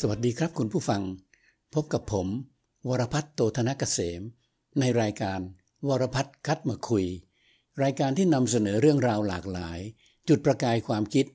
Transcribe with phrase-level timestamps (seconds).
[0.00, 1.02] สวัสดีครับคุณผู้ฟัง
[1.74, 2.26] พบกับผม
[2.88, 4.22] วรพัฒน์โตธนกเกษม
[4.80, 5.40] ในรายการ
[5.88, 7.04] วรพัฒน์คัดมาคุย
[7.82, 9.78] รายการที่นำเสนอเรื่องราวหลากหลาย
[10.28, 11.26] จุดประกายความคิด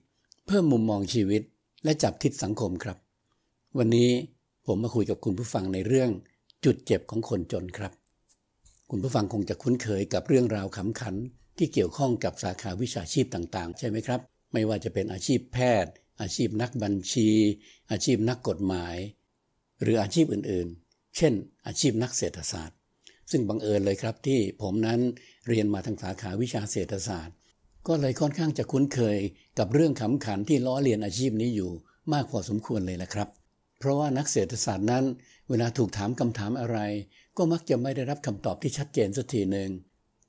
[0.48, 1.42] เพิ่มมุมมองชีวิต
[1.84, 2.98] และจับทิศสังคมครับ
[3.78, 4.10] วันนี้
[4.66, 6.10] ผมมาคุยกับคุณผู้ฟังในเรื่อง
[6.66, 7.92] จุดเจ็บของคนจนครับ
[8.90, 11.16] คุณผู้ฟังคงจะคุ้นเคยกับเรื่องราวขำขัน
[11.58, 14.20] ที่เกี่ยวข้องกับสาขาวิชาชีพต่างๆ ใช่ไหมครับ
[14.54, 17.30] ไม่ว่าจะเป็นอาชีพแพทย์อาชีพนักบัญชี
[17.92, 18.96] อาชีพนักกฎหมาย
[19.82, 21.34] หรืออาชีพอื่นๆ เช่น
[21.68, 22.78] อาชีพนักเศรษฐศาสตร์
[23.32, 25.00] ซึ่งบังเอิญเลยครับที่ผมนั้น
[25.48, 27.36] เรียนมาทางสาขาวิชาเศรษฐศาสตร์
[27.88, 29.18] ก็เลยค่อนข้างจะคุ้นเคย
[29.60, 31.72] กับเรื่องขำขันที่ล้อเลียนอาชีพนี้อยู่
[32.14, 33.30] มากพอสมควรเลยละครับ
[33.80, 35.06] เพราะว่านักเศรษฐศาสตร์นั้น
[35.50, 36.78] เวลาถูกถามคำถามอะไร
[37.38, 39.70] ก็มักจะไม่ได้รับคำตอบที่ชัดเจนสักทีหนึ่ง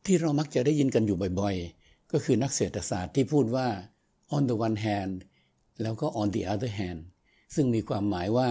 [0.06, 3.68] ที่เรามักจะได้ยินกันอยู่บ่อยๆ ก็คือนักเศรษฐศาสตร์ที่พูดว่า
[4.36, 5.14] on the one hand
[5.82, 7.00] แล้วก็ on the other hand
[7.54, 8.48] ซึ่งมีความหมายว่า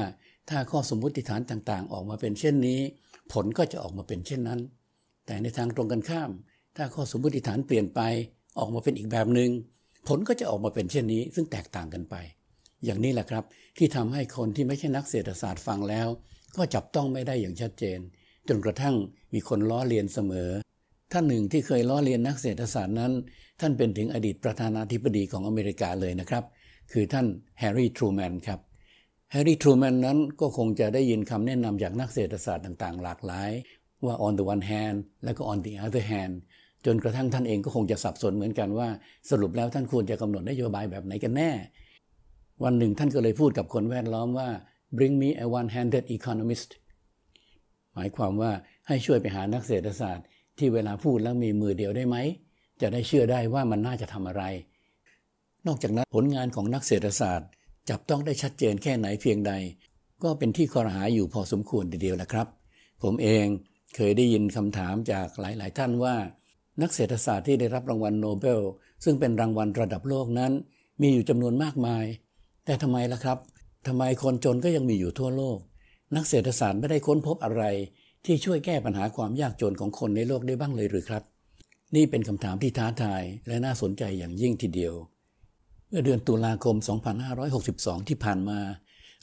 [0.50, 2.80] ถ้าข้อสมมติฐานต่างๆ ออกมาเป็นเช่นนี้
[3.34, 4.60] ผลก็จะออกมาเป็นเช่นนั้น
[5.26, 6.32] แต่ในทางตรงกันข้าม
[6.76, 8.02] ถ้าข้อสมมติฐานเปลี่ยนไป
[8.60, 9.52] ออกมาเป็นอีกแบบหนึง่ง
[10.08, 12.16] ผลก็จะออกมาเป็นเช่นนี้ ซึ่งแตกต่างกันไป
[12.86, 13.44] อย่างนี้แหละครับ
[13.78, 16.08] ที่ทำให้คนที่ไม่ใช่นักเศรษฐศาสตร์ฟังแล้ว
[16.56, 18.00] ก็จับต้องไม่ได้อย่างชัดเจน
[18.48, 18.96] จนกระทั่ง
[19.34, 20.50] มีคนล้อเลียนเสมอ
[21.12, 23.12] ท่านหนึ่งที่เคยล้อเลียนนักเศรษฐศาสตร์นั้น
[23.60, 26.44] ท่านเป็นถึงอดีตประธานาธิบดีของอเมริกาเลยนะครับ
[26.92, 27.28] คือท่าน
[27.60, 28.60] แฮร์รี่ทรูแมนครับ
[29.32, 33.52] แฮร์รี่ทรูแมนนั้นก็คงจะได้ยินคำแนะนำจากนักเศรษฐศาสตร์ต่างๆ หลากหลาย
[34.06, 36.34] ว่า on the one hand และก็ on the other hand
[36.86, 38.88] จนกระทั่งท่านเองก็คงจะสับสนเหมือนกันว่า
[39.30, 41.52] สรุปแล้วท่านควรจะกำหนดนโยบายแบบไหนกันแน่
[42.64, 44.50] วันหนึ่งท่านก็เลยพูดกับคนแวดล้อมว่า
[44.98, 46.70] bring me a one-handed economist
[47.94, 48.52] หมายความว่า
[48.88, 50.26] ให้ช่วยไปหานักเศรษฐศาสตร์
[50.58, 52.18] ที่เวลาพูดแล้วมีมือเดียวได้ไหม
[52.82, 54.44] จะได้เชื่อได้ว่ามันน่าจะทำอะไร
[55.68, 57.50] นอกจากนั้นผลงานของนักเศรษฐศาสตร์
[57.90, 59.54] จับต้องได้ชัดเจนแค่ไหนเพียงใด
[60.24, 62.48] ก็เป็นที่คอรหาอยู่พอสมควรทีเดียวแหละครับ
[63.04, 63.46] ผมเอง
[63.96, 66.16] เคยได้ยินคำถามจากหลาย ๆ ท่านว่า
[66.82, 68.62] นักเศรษฐศาสตร์ที่ได้รับรางวัลโนเบล
[69.04, 70.52] ซึ่งเป็นรางวัลระดับโลกนั้น
[71.02, 72.06] มีอยู่จำนวนมากมาย
[72.66, 73.38] แต่ทำไมล่ะครับ
[73.88, 75.58] ทำไมคนจนก็ยังมีอยู่ทั่วโลก
[76.16, 77.64] นักเศรษฐศาสตร์ไม่ได้ค้นพบอะไร
[78.26, 81.24] ที่ช่วยแก้ปัญหาความยากจนของคนในโลกได้บ้างเลยหรือครับ
[81.96, 84.94] นี่เป็นคำถามที่ท้าทายและน่าสนใจอย่างยิ่งทีเดียว
[85.92, 86.76] เมื่อเดือนตุลาคม
[87.42, 88.60] 2562 ที่ผ่านมา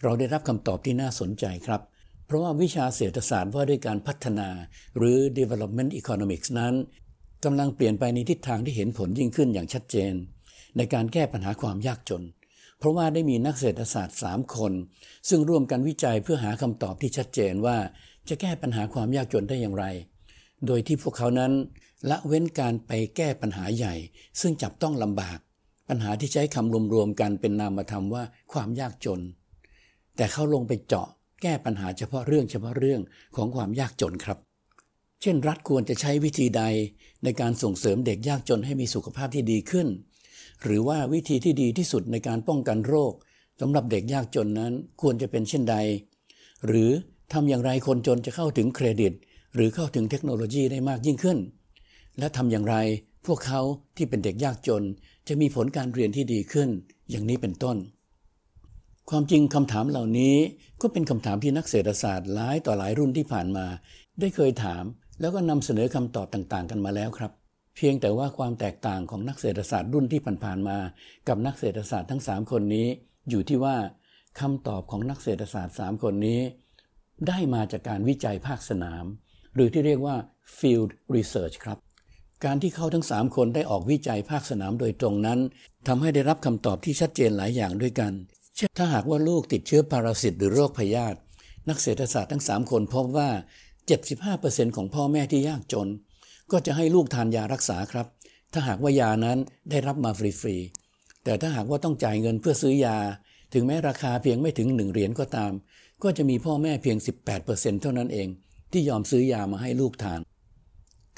[0.02, 1.80] เราได้รับคำตอบที่น่าสนใจครับ
[2.26, 4.48] เพราะว่าวิชาเศรษฐศาสตร์ว่าด้วยการพัฒนา
[4.96, 6.74] หรือ development economics นั้น
[7.44, 10.12] กำลังเปลี่ยนไปในทิศทางที่เห็นผลยิ่งขึ้นอย่างชัดเจน
[10.76, 12.24] ในการแก้ปัญหาความยากจน
[12.78, 14.72] เพราะว่าได้มีนักเศรษฐศาสตร์ 3 คน
[15.28, 17.76] ซึ่งร่วมกันวิจัยเพื่อหาคำตอบที่ชัดเจนว่า
[18.28, 19.84] จะแก้ปัญหาความยากจนได้อย่างไร
[20.66, 21.52] โดยที่พวกเขานั้น
[22.10, 23.94] ละเว้นการไปแก้ปัญหาใหญ่
[24.40, 25.38] ซึ่งจับต้องลำบาก
[25.88, 29.20] ปัญหาที่ใช้คำรวมๆกันเป็นนามธรรมว่าความยากจน
[30.16, 31.08] แต่เขาลงไปเจาะ
[31.42, 33.00] แก้ปัญหาเฉพาะเรื่องเฉพาะเรื่อง
[33.36, 34.38] ของความยากจนครับ
[35.22, 36.62] เช่น รัฐควรจะใช้วิธีใด
[37.24, 39.88] ในการส่งเสริมเด็กยากจนให้มีสุขภาพที่ดีขึ้น
[40.62, 43.12] หรือว่าวิธีที่ดีที่สุดในการป้องกันโรค
[43.60, 45.76] สำหรับเด็กยากจนนั้นควรจะเป็นเช่นใด
[46.66, 46.90] หรือ
[47.32, 49.12] ทำอย่างไรคนจนจะเข้าถึงเครดิต
[49.54, 51.38] หรือเข้าถึงเทคโนโลยีได้มากยิ่งขึ้น
[52.18, 52.76] และทำอย่างไร
[53.28, 53.60] พวกเขา
[53.96, 54.82] ที่เป็นเด็กยากจน
[55.28, 56.68] จะมีผลการเรียนที่ดีขึ้น
[57.10, 57.76] อย่างนี้เป็นต้น
[59.10, 60.36] ความจริงคำถามเหล่านี้
[60.80, 63.66] ก็เป็นคำถามที่นักเศรษฐศาสตร์หลายต่อหลายรุ่นที่ผ่านมา
[64.20, 64.84] ได้เคยถาม
[65.20, 67.32] แล้วก็นำเสนอคำตอบต่างๆ กันมาแล้วครับ
[67.76, 70.78] เพียงแต่ว่าความแตกต่างของนักเศรษฐศาสตร์รุ่นที่ผ่านๆมา
[71.28, 72.86] กับนักเศรษฐศาสตร์ทั้ง 3 คนนี้
[73.30, 73.76] อยู่ที่ว่า
[74.40, 76.40] คำตอบของนักเศรษฐศาสตร์ 3 คนนี้
[77.28, 79.04] ได้มาจากการวิจัยภาคสนาม
[79.54, 80.16] หรือที่เรียกว่า
[80.58, 81.78] field research ครับ
[82.44, 85.38] การที่เขาทั้ง 3 คนได้ออกวิจัยภาคสนามโดยตรงนั้น
[85.86, 88.12] ทำให้ได้รับคำตอบที่ชัดเจนหลายอย่างด้วยกัน
[88.56, 91.18] เช่นถ้าหากว่าลูกติดเชื้อพารสิตหรือโรคพยาธิ
[91.68, 93.30] นักเศรษฐศาสตร์ทั้ง 3 คนพบว่า
[94.02, 95.88] 75%ของพ่อแม่ที่ยากจน
[96.52, 98.06] ก็จะให้ลูกทานยารักษาครับ
[98.52, 99.38] ถ้าหากว่ายานั้น
[99.70, 102.96] ได้รับมาฟรีๆแต่ถ้าหากว่าต้องจ่ายเงินเพื่อซื้อยา
[103.52, 105.52] ถึงแม้ราคาเพียงไม่ถึง 1 เหรียญก็ตาม
[106.02, 106.96] ก็จะมีพ่อแม่เพียง
[107.40, 108.28] 18%เท่านั้นเอง
[108.72, 110.20] ที่ยอมซื้อยามาให้ลูกทาน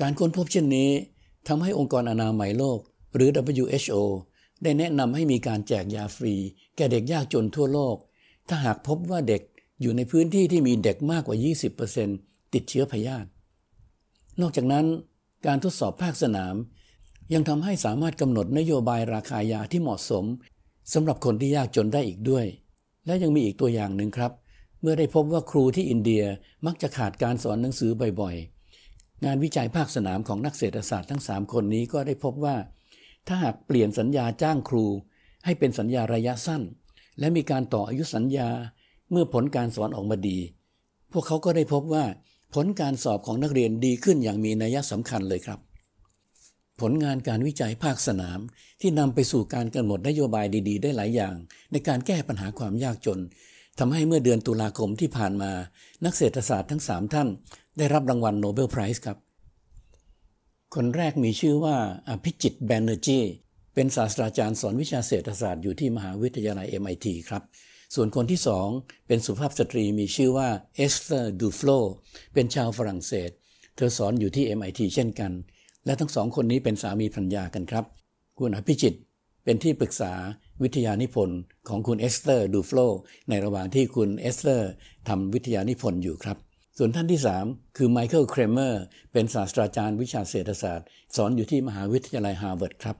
[0.01, 0.91] การค้นพบเช่นนี้
[1.49, 2.79] ทำให้องค์กรอนามัยโลก
[3.15, 3.95] หรือ WHO
[4.63, 6.35] ได้แนะนำให้มีการแจกยาฟรี
[6.77, 7.97] แก่เด็กยากจนทั่วโลก
[8.49, 9.43] ถ้าหากพบว่าเด็ก
[9.81, 11.37] อยู่ในพื้นที่ที่มีเด็กมากกว่า
[11.95, 13.29] 20%ติดเชื้อพยาธิ
[14.41, 14.87] นอกจากนั้น
[15.47, 16.55] การทดสอบภาคสนาม
[17.35, 20.25] ยังทำให้สามารถกำหนดนโยบายราคายาที่เหมาะสม
[20.93, 22.47] สำหรับคนที่ยากจนได้อีกด้วย
[23.07, 24.33] และยังมีอีกตัวอย่างหนึ่งครับ
[24.81, 26.25] เมื่อได้พบว่าครูที่อินเดีย
[26.67, 28.60] มักจะขาดการสอนหนังสือบ่อยๆ
[29.25, 32.57] งานวิจัยภาคสนามของนักเศรษฐศาสตร์ทั้ง 3 คนนี้ก็ได้พบว่า
[33.27, 34.87] ถ้าหากเปลี่ยนสัญญาจ้างครู
[35.45, 36.63] ให้เป็นสัญญาระยะสั้น
[37.19, 38.49] และมีการต่ออายุสัญญา
[39.11, 40.39] เมื่อผลการสอนออกมาดี
[41.13, 42.05] พวกเขาก็ได้พบว่า
[42.55, 45.61] ผลการสอบของนักเรียนดีขึ้นอย่างมีนัยสำคัญเลยครับ
[46.81, 48.41] ผลงานการวิจัยภาคสนาม
[48.81, 51.37] ที่นำไปสู่การกำหนดนโยบายดี ๆ ได้หลายอย่าง
[51.73, 53.19] ในการแก้ปัญหาความยากจน
[53.83, 55.53] ทำให้เมื่อเดือนตุลาคมที่ผ่านมา
[56.05, 57.29] นักเศรษฐศาสตร์ทั้งสามท่าน
[57.79, 59.19] ได้รับรางวัล Nobel Prize ครับ
[60.75, 61.77] คนแรกมีชื่อว่า
[62.09, 63.21] อภิจิตแบนเนอร์จี
[63.75, 67.43] เป็นศาสตราจารย์สอนวิชาเศรษฐศาสตร์อยู่ที่มหาวิทยาลัย MIT ครับ
[67.95, 68.69] ส่วนคนที่สอง
[69.07, 71.71] เป็นสุภาพสตรีมีชื่อว่าเอสเตอร์ดูฟโล
[72.35, 73.31] เป็นชาวฝรั่งเศส
[73.77, 75.33] เธอสอนอยู่ที่ MIT เช่นกัน
[75.85, 77.85] และทั้งสองคนนี้เป็นสามีภรรยากันครับ
[78.39, 78.95] คุณอภิจิต
[79.45, 80.13] เป็นที่ปรึกษา
[80.63, 82.81] วิทยานิพนธ์ของคุณเอสเตอร์ดูฟโล
[83.29, 84.71] ในระหว่างที่คุณเอสเตอร์
[85.09, 86.39] ทำวิทยานิพนธ์อยู่ครับ
[86.79, 90.87] ส่วนท่านที่ 3 คือไมเคิลเครเมอร์เป็นศาสตราจารย์วิชาเศรษฐศาสตร์
[91.17, 92.97] สอนอยู่ที่มหาวิทยาลัยฮาร์วาร์ดครับ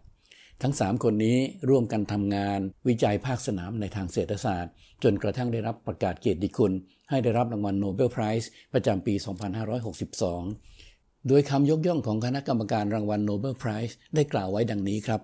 [0.63, 4.73] ทั้ง 3 คนนี้ร่วมกันทำงานวิจัยภาคสนามในทางเศรษฐศาสตร์
[5.03, 6.73] จนกระทั่งได้รับประกาศเกียรติคุณ
[7.11, 9.15] ให้ได้รับรางวัล Nobel Prize ประจำปี
[10.41, 15.21] 2562 โดยคำยกย่องของคณะกรรมการรางวัลโนเบลไพรส์ได้กล่าวไว้ดังนี้ครับ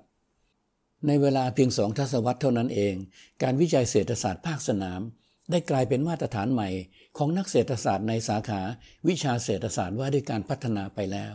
[1.06, 2.94] ในเวลาเพียงสองทศวรรษเท่านั้นเอง
[3.42, 5.00] การวิจัยเศรษฐศาสตร์ภาคสนาม
[5.50, 6.68] ได้กลายเป็นมาตรฐานใหม่
[7.16, 8.62] ของนักเศรษฐศาสตร์ในสาขา
[9.08, 11.34] วิชาเศรษฐศาสตร์ว่าด้วยการพัฒนาไปแล้ว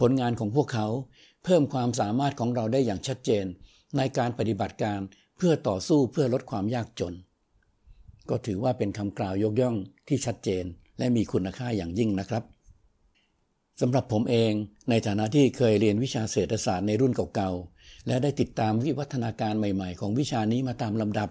[0.00, 0.86] ผลงานของพวกเขา
[1.44, 3.44] เพิ่มความสามารถของเราได้อย่างชัดเจน
[3.96, 5.00] ในการปฏิบัติการ
[5.36, 7.14] เพื่อต่อสู้เพื่อลดความยากจน
[8.28, 9.76] ก็ถือว่าเป็นคำกล่าวยกย่อง
[10.08, 10.64] ที่ชัดเจน
[10.98, 12.44] และมีคุณค่าอย่างยิ่งนะครับ
[13.84, 14.52] สำหรับผมเอง
[14.90, 21.28] ในฐานะที่เคยเรียนวิชาเศรษฐศาสตร์ในรุ่นเก่าๆ และได้ติดตามวิวัฒนาการใหม่ๆ ของวิชานี้มาตามลำดับ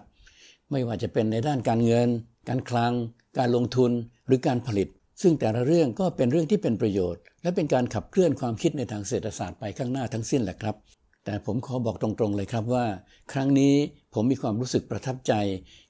[0.70, 2.08] ไม่ว่าจะเป็นในด้านการเงิน
[2.48, 2.92] การคลัง
[3.38, 3.90] การลงทุน
[4.26, 4.88] หรือการผลิต
[5.22, 10.76] ซึ่งแต่ละเรื่องก็เป็นเรื่องที่เป็นประโยชน์ และเป็นการขับเคลื่อนความคิดในทางเศรษฐศาสตร์ไปข้างหน้าทั้งสิ้นแหละครับ
[11.24, 12.86] แต่ผมขอบอกตรงๆเลยครับว่า
[13.32, 13.74] ครั้งนี้
[14.14, 15.32] ผมมีความรู้สึกประทับใจ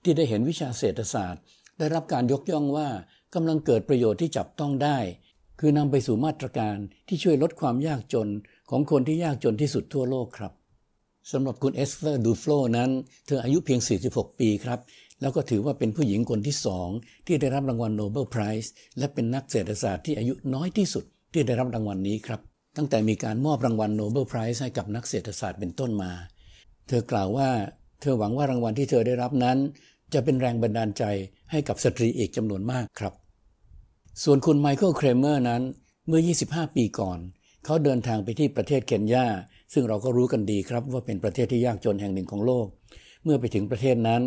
[0.02, 1.42] ที่ได้เห็นวิชาเศรษฐศาสตร์
[1.78, 2.88] ได้รับการยกย่องว่า
[3.34, 4.98] กำลังเกิดประโยชน์ที่จับต้องได้
[5.64, 6.76] คือนำไปสู่มาตรการ
[7.08, 8.28] ที่ช่วยลดความยากจน
[8.70, 10.52] ของคนที่ยากจนที่สุดทั่วโลกครับ
[11.32, 12.90] สำหรับคุณเอสเตอร์ดูฟโลนั้น
[13.26, 14.80] เธออายุเพียง 46 ปีครับ
[15.20, 16.88] แล้วก็ถือว่าเป็นผู้หญิงคนที่สอง
[17.26, 22.40] ที่ได้รับรางวัล Nobel Prize และเป็นนักเศรษฐศาสตร์ที่อายุน้อยที่สุดที่ได้รับรางวัลนี้ครับ
[22.76, 26.12] ตั้งแต่มีการมอบรางวัล Nobel Prize ให้กับนักเศรษฐศาสตร์เป็นต้นมา
[26.88, 27.48] เธอกล่าวว่า
[28.00, 29.58] เธอหวังว่ารางวัลที่เธอได้รับนั้น
[30.14, 31.04] จะเป็นแรงบันดาลใจ
[31.50, 33.14] ให้กับสตรีอีกจำนวนมากครับ
[34.20, 35.62] ส่วนคุณไมเคิลเครเมอร์นั้น
[36.08, 37.18] เมื่อ 25 ปีก่อน
[37.64, 39.26] เขาเดินทางไปที่ประเทศเคนยา
[39.72, 42.66] ซึ่งเราก็รู้กันดีครับว่าเป็นประเทศที่ยากจนแห่งหนึ่งของโลก
[43.24, 44.22] เมื่อไปถึงประเทศนั้น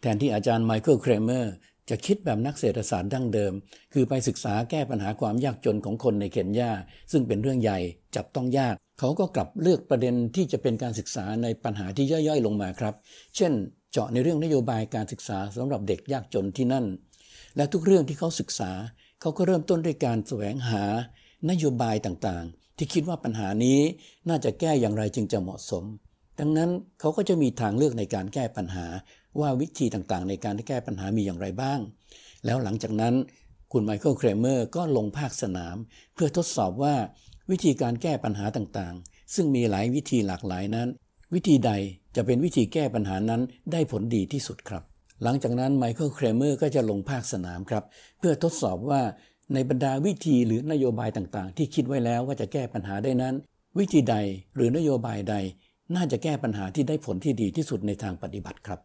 [0.00, 1.52] แทนที่อาจารย์ไมเคิลเครเมอร์
[1.90, 3.52] จะคิดแบบนักเศรษฐศาสตร์ดั้งเดิม
[3.92, 6.72] คือไปศึกษาแก้ปัญหาความยากจนของคนในเคนยา
[7.12, 7.78] ซึ่งเป็นเรื่องใหญ่
[8.16, 12.94] จับต้องยาก เขาก็กลับเลือกประเด็นที่จะเป็นการศึกษาในปัญหาที่ย่อยๆ ลงมาครับ
[13.36, 13.52] เช่น
[13.92, 16.86] เจาะในเรื่องนโยบายการศึกษาสำหรับเด็กยากจนที่นั่น
[17.56, 18.70] และทุกเรื่องที่เขาศึกษา
[19.20, 20.82] เขาก็เริ่มต้นด้วยการแสวงหา
[21.50, 23.80] นโยบายต่างๆ ที่คิดว่าปัญหานี้
[24.28, 25.84] น่าจะแก้อย่างไรจึงจะเหมาะสม
[26.38, 26.70] ดังนั้น
[27.00, 28.86] เขาก็จะมีทางเลือกในการแก้ปัญหา
[29.40, 31.78] ว่าวิธีต่างๆ ในการแก้ปัญหามีอย่างไรบ้าง
[32.44, 33.14] แล้วหลังจากนั้น
[33.72, 35.76] คุณไมเคิลเครเมอร์ก็ลงภาคสนาม
[36.14, 36.94] เพื่อทดสอบว่า
[37.50, 40.88] วิธีการแก้ปัญหาต่างๆ ซึ่งมีหลายวิธีหลากหลายนั้น
[41.34, 41.72] วิธีใด
[42.16, 43.40] จะเป็นวิธีแก้ปัญหานั้น
[43.72, 44.89] ได้ผลดีที่สุดครับ
[45.22, 47.84] หลังจากนั้นไมเคิลเครเมอร์ก็จะลงภาคสนามครับ
[48.18, 49.00] เพื่อทดสอบว่า
[49.54, 53.34] ในบรรดาวิธีหรือนโยบายต่างๆ ที่คิดไว้แล้วว่าจะแก้ปัญหาได้นั้น
[53.78, 54.16] วิธีใด
[54.54, 55.34] หรือนโยบายใด
[55.94, 58.80] น่าจะแก้ปัญหาที่ได้ผลที่ดีที่สุดในทางปฏิบัติครับ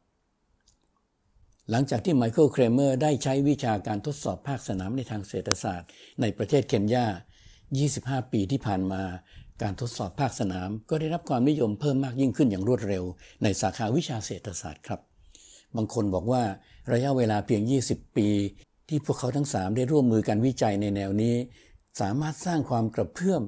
[1.72, 5.90] หลังจากที่ไมเคิลเครเมอร์ได้ใช้วิชาการทดสอบภาคสนามในทางเศรษฐศาสตร์
[6.22, 7.06] ในประเทศเคนยา
[7.70, 9.04] 25 ปีที่ผ่านมา
[9.62, 13.04] การทดสอบภาคสนามก็ได้รับความนิยมเพิ่มมากยิ่งขึ้นอย่างรวดเร็ว
[13.44, 15.00] ในสาขาวิชาเศรษฐศาสตร์ครับ
[15.78, 16.44] บางคนบอกว่า
[16.94, 18.30] ระยะเวลาเพียง 20 ปี
[18.90, 21.36] ที่พวกเขาทั้งสามได้ร่วมมือกันวิจัยในแนวนี้
[22.02, 23.42] สามารถสร้างความกระเพื่อม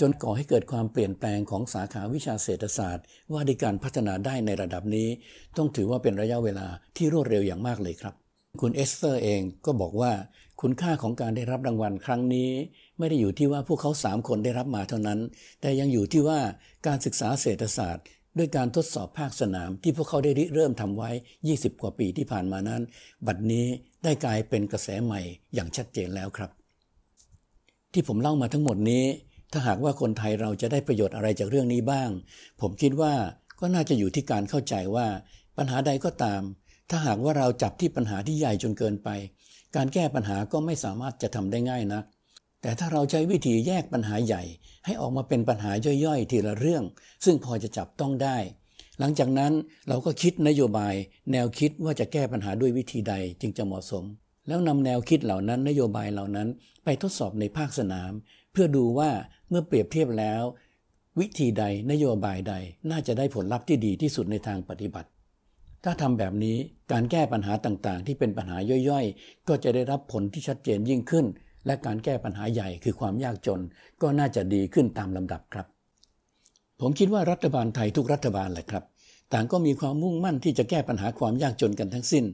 [0.00, 5.08] จนก่อให้เกิดความเปลี่ยนแปลงของสาขาวิชาเศรษฐศาสตร์ ว่าด้วยการพัฒนาได้ในระดับนี้
[5.56, 8.14] ต้องถือว่าเป็นระยะเวลาที่รวดเร็วอย่างมากเลยครับ
[8.60, 10.12] คุณเอสเตอร์เองก็บอกว่า
[10.60, 12.50] คุณค่าของการได้รับรางวัลครั้งนี้
[12.98, 15.20] ไม่ได้อยู่ที่ว่าพวกเขาสามคนได้รับมาเท่านั้น
[15.60, 16.40] แต่ยังอยู่ที่ว่า
[16.86, 18.04] การศึกษาเศรษฐศาสตร์
[18.38, 21.10] ด้วยการทดสอบภาคสนามที่พวกเขาได้ริเริ่มทำไว้
[21.46, 22.82] 20 กว่าปีที่ผ่านมานั้น
[23.26, 23.66] บัดนี้
[24.04, 25.20] ได้กลายเป็นกระแสใหม่
[25.54, 26.50] อย่างชัดเจนแล้วครับ
[27.92, 29.04] ที่ผมเล่ามาทั้งหมดนี้
[29.52, 32.10] ถ้าหากว่าคนไทยเราจะได้ประโยชน์อะไรจากเรื่องนี้บ้าง
[32.60, 33.14] ผมคิดว่า
[33.60, 35.06] ก็น่าจะอยู่ที่การเข้าใจว่า
[35.56, 36.42] ปัญหาใดก็ตาม
[36.90, 39.08] ถ้าหากว่าเราจับที่ปัญหาที่ใหญ่จนเกินไป
[39.76, 42.04] การแก้ปัญหาก็ไม่สามารถจะทำได้ง่ายนัก
[42.62, 44.42] แต่ถ้าเราใช้วิธีแยกปัญหาใหญ่
[44.84, 45.72] ให้ออกมาเป็นปัญหา
[46.04, 46.84] ย่อยๆ ทีละเรื่อง
[47.24, 48.38] ซึ่งพอจะจับต้องได้
[48.98, 49.52] หลังจากนั้น
[49.88, 50.94] เราก็คิดนโยบาย
[51.32, 54.04] แนวคิดว่าจะแก้ปัญหาด้วยวิธีใดจึงจะเหมาะสม
[54.48, 56.48] แล้วนำแนวคิดเหล่านั้นนโยบายเหล่านั้น
[56.84, 58.12] ไปทดสอบในภาคสนาม
[58.52, 59.10] เพื่อดูว่า
[59.48, 60.42] เมื่อเปรียบเทียบแล้ว
[61.20, 62.54] วิธีใดนโยบายใด
[62.90, 65.08] น่าจะได้ผลลัพธ์ที่ดีที่สุดในทางปฏิบัติ
[65.84, 66.56] ถ้าทำแบบนี้
[66.92, 71.26] การแก้ปัญหาต่างๆ ที่เป็นปัญหาย่อยๆ ก็จะได้รับผลที่ชัดเจนยิ่งขึ้น
[71.66, 73.62] และการแก้ปัญหาใหญ่คือความยากจน
[74.02, 75.66] ก็น่าจะดีขึ้นตามลำดับครับ
[76.80, 78.84] ผมคิดว่ารัฐบาลไทยทุกรัฐบาลแหละครับ
[79.32, 82.24] ต่างก็มีความมุ่งมั่นที่จะแก้ปัญหาความยากจนกันทั้งสิ้น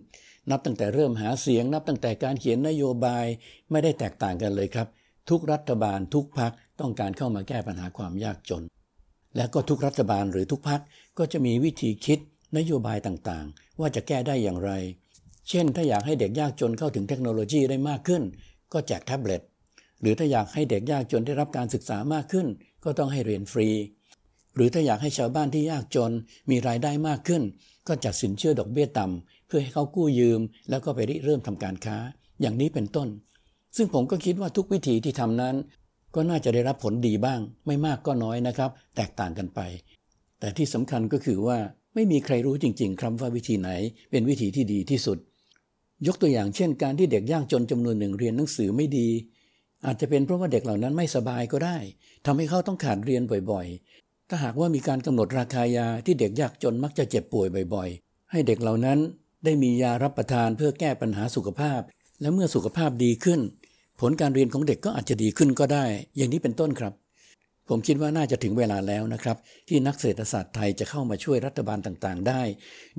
[0.51, 3.27] นับตั้งแต่เริ่มหาเสียง นับตั้งแต่การเขียนนโยบาย
[3.71, 4.89] ไม่ได้แตกต่างกันเลยครับ
[5.31, 8.63] ทุกรัฐบาลทุกพักต้องการเข้ามาแก้ปัญหาความยากจน
[9.37, 10.81] และก็ทุกรัฐบาลหรือทุกพัก
[11.19, 12.19] ก็จะมีวิธีคิด
[12.57, 14.71] นโยบายต่างๆ ว่าจะแก้ได้อย่างไร
[15.49, 18.23] เช่น ถ้าอยากให้เด็กยากจนเข้าถึงเทคโนโลยีได้มากขึ้น
[18.73, 19.43] ก็แจกแท็บเล็ต
[20.01, 22.47] หรือถ้าอยากให้เด็กยากจนได้รับการศึกษามากขึ้น
[22.85, 23.69] ก็ต้องให้เรียนฟรี
[24.55, 26.13] หรือถ้าอยากให้ชาวบ้านที่ยากจน
[26.51, 27.43] มีรายได้มากขึ้น
[27.89, 31.97] ก็จัดสินเชื่อดอกเบี้ยต่ำเพื่อให้เขากู้ยืม แล้วก็ไปริเริ่มทำการค้า
[32.41, 33.09] อย่างนี้เป็นต้น
[33.77, 35.57] ซึ่งผมก็คิดว่าทุกวิธีที่ทำนั้น
[36.15, 39.61] ก็น่าจะได้รับผลดีบ้าง ไม่มากก็น้อยนะครับ แตกต่างกันไป
[40.41, 41.59] แต่ที่สำคัญก็คือว่า
[41.95, 43.71] ไม่มีใครรู้จริง ๆครับว่าวิธีไหน
[44.11, 45.19] เป็นวิธีที่ดีที่สุด
[46.07, 49.09] ยกตัวอย่างเช่น การที่เด็กยากจนจำนวนหนึ่งเรียนหนังสือไม่ดี
[49.87, 51.79] อาจจะเป็นเพราะว่าเด็กเหล่านั้นไม่สบายก็ได้
[52.27, 58.99] ทำให้เขาต้องขาดเรียนบ่อยๆ ถ้าหากว่ามีการกำหนดราคายาที่เด็กยากจนมักจะเจ็บป่วยบ่อยๆ ให้เด็กเหล่านั้น
[59.45, 61.81] ได้มียารับประทานเพื่อแก้ปัญหาสุขภาพ
[62.21, 63.41] และเมื่อสุขภาพดีขึ้น
[64.01, 65.85] ผลการเรียนของเด็กก็อาจจะดีขึ้นก็ได้
[66.17, 66.93] อย่างนี้เป็นต้นครับ
[67.69, 69.37] ผมคิดว่าน่าจะถึงเวลาแล้วนะครับ
[69.69, 72.43] ที่นักเศรษฐศาสตร์ไทยจะเข้ามาช่วยรัฐบาลต่างๆ ได้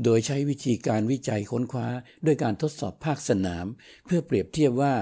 [0.04, 1.88] โดยใช้วิธีการวิจัยค้นคว้า
[2.26, 3.66] ด้วยการทดสอบภาคสนาม
[4.06, 4.94] เพื่อเปรียบเทียบว่า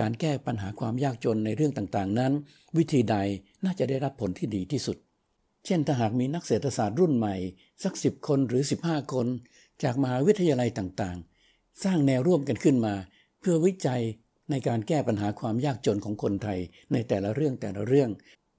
[0.00, 2.32] การแก้ปัญหาความยากจนในเรื่องต่างๆ นั้น
[2.76, 3.16] วิธีใด
[3.64, 4.96] น่าจะได้รับผลที่ดีที่สุด
[5.66, 7.36] เช่นถ้าหากมีนักเศรษฐศาสตร์รุ่นใหม่
[7.84, 9.26] สักสิบคนหรือ 15 คน
[9.82, 12.94] จากมหาวิทยาลัยต่างๆ สร้างแนวร่วมกันขึ้นมา
[13.40, 14.02] เพื่อวิจัย
[14.50, 16.58] ในการแก้ปัญหาความยากจนของคนไทย
[16.92, 18.10] ในแต่ละเรื่องแต่ละเรื่อง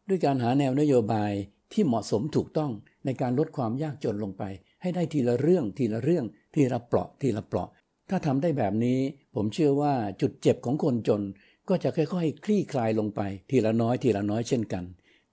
[0.10, 1.32] ด้วยการหาแนวนโยบาย
[1.74, 2.72] ที่เหมาะสมถูกต้อง
[3.06, 4.44] ในการลดความยากจนลงไป
[4.82, 7.70] ให้ได้ทีละเรื่องทีละเรื่อง ทีละเปราะทีละเปราะ
[8.10, 9.00] ถ้าทำได้แบบนี้
[9.36, 11.22] ผมเชื่อว่าจุดเจ็บของคนจน
[11.70, 14.84] ก็จะค่อยๆ คลี่คลายลงไป ทีละน้อยทีละน้อยเช่นกัน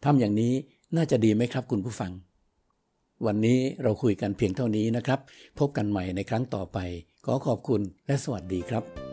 [0.05, 0.53] ทำอย่างนี้
[0.97, 2.13] น่าจะดีไหมครับคุณผู้ฟัง
[3.27, 5.21] วันนี้เราคุยกันเพียงเท่านี้นะครับ
[5.59, 6.79] พบกันใหม่ในครั้งต่อไป
[7.25, 9.12] ขอขอบคุณและสวัสดีครับ